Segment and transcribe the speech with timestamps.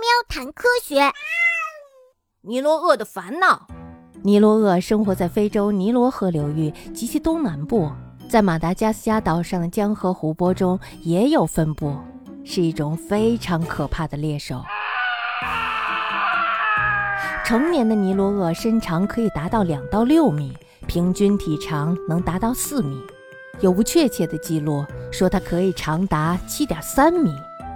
[0.00, 1.12] 喵谈科学。
[2.42, 3.66] 尼罗鳄的烦恼。
[4.22, 7.90] 尼罗鳄生活在非洲尼罗河流域及其东南部，
[8.28, 11.96] 在马达加斯加岛上的江河湖泊中也有分布，
[12.44, 14.62] 是一种非常可怕的猎手。
[17.44, 20.56] 成年的尼罗鳄身长可以达到两到六米，
[20.86, 22.98] 平均体长能达到四米，
[23.60, 27.30] 有不确切的记录说它可以长达七点三米，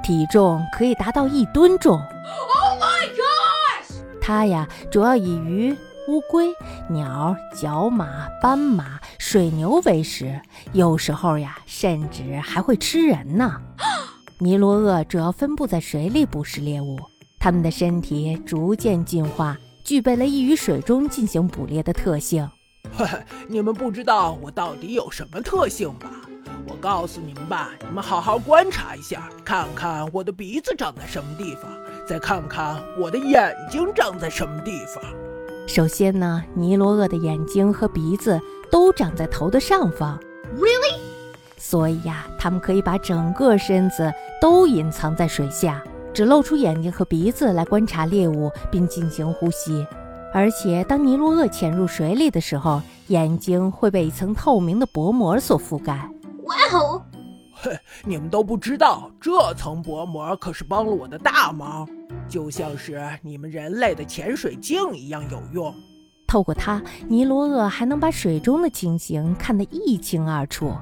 [0.08, 1.98] 体重可以达到一吨重。
[1.98, 4.00] Oh my gosh！
[4.22, 5.76] 它呀，主要以鱼、
[6.08, 6.48] 乌龟、
[6.88, 10.40] 鸟、角马、斑马、水牛为食，
[10.72, 13.60] 有时候呀，甚至还会吃人呢。
[14.40, 16.98] 尼罗鳄主要分布在水里捕食猎物。
[17.38, 22.50] 它们的身体逐渐进化，具备了易于水中进行捕猎的特性。
[22.96, 23.04] 嘿，
[23.46, 26.10] 你们不知道我到底有什么特性吧？
[26.78, 31.68] 我告诉你们吧，你们好好观察一下，看看我的鼻子长在什么地方，
[32.06, 35.02] 再看看我的眼睛长在什么地方。
[35.66, 40.16] 首先呢，尼罗鳄的眼睛和鼻子都长在头的上方。
[40.56, 41.00] Really？
[41.56, 45.82] 所以呀，它们可以把整个身子都隐藏在水下。
[46.14, 49.84] 只露出眼睛和鼻子来观察猎物，并进行呼吸。
[50.32, 56.08] 而且，当尼罗鳄潜入水里的时候，眼睛会被一层透明的薄膜所覆盖。
[56.72, 57.02] 哇哦！
[57.60, 61.88] 嘿，你们都不知道，这层薄膜可是帮了我的大忙，
[62.28, 65.74] 就像是你们人类的潜水镜一样有用。
[66.26, 70.72] 透过它，尼罗鳄还能把水中的情形看得一清二楚。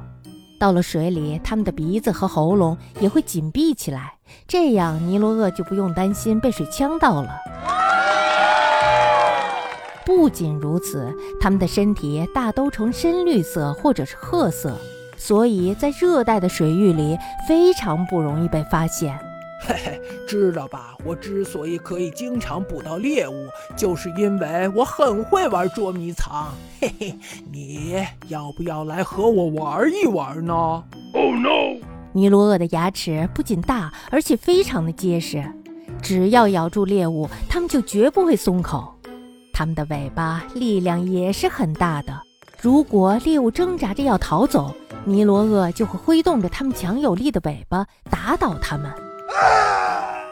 [0.59, 4.15] 到了水里，它们的鼻子和喉咙也会紧闭起来，
[4.49, 7.31] 这样尼罗鳄就不用担心被水呛到了。
[10.05, 14.77] 不仅如此，它们的身体大都呈深绿色或者是褐色，
[15.17, 19.19] 所以在热带的水域里非常不容易被发现。
[19.67, 20.95] 嘿嘿，知道吧？
[21.05, 26.55] 我之所以可以经常捕到猎物，就是因为我很会玩捉迷藏。
[26.81, 27.19] 嘿嘿，
[27.51, 30.53] 你要不要来和我玩一玩呢
[31.15, 31.81] ？Oh no！
[32.13, 35.43] 尼罗鳄的牙齿不仅大，而且非常的结实，
[36.03, 38.95] 只要咬住猎物，它们就绝不会松口。
[39.55, 42.13] 它们的尾巴力量也是很大的，
[42.61, 44.75] 如果猎物挣扎着要逃走，
[45.09, 48.93] 尼罗鳄就会挥动着它们强有力的尾巴打倒它们。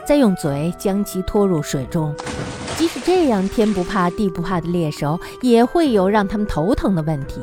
[0.05, 2.13] 再用嘴将其拖入水中，
[2.77, 7.41] 即使这样天不怕地不怕的猎手，也会有让他们头疼的问题。